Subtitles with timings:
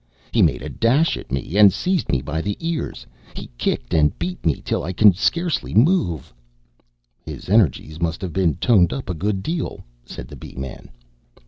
[0.31, 3.05] He made a dash at me and seized me by the ears;
[3.35, 6.33] he kicked and beat me till I can scarcely move."
[7.23, 10.89] "His energies must have been toned up a good deal," said the Bee man.